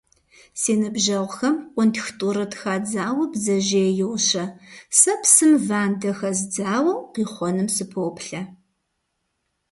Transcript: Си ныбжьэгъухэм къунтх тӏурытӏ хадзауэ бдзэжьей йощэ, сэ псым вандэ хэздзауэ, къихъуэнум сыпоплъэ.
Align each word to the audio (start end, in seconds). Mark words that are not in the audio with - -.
Си 0.59 0.73
ныбжьэгъухэм 0.79 1.55
къунтх 1.73 2.07
тӏурытӏ 2.17 2.57
хадзауэ 2.59 3.25
бдзэжьей 3.31 3.91
йощэ, 4.01 4.45
сэ 4.99 5.13
псым 5.21 5.53
вандэ 5.67 6.11
хэздзауэ, 6.17 6.93
къихъуэнум 7.13 7.69
сыпоплъэ. 7.75 8.41